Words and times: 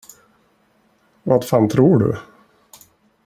Vad 1.23 1.45
fan 1.47 1.69
tror 1.69 1.99
du? 1.99 2.17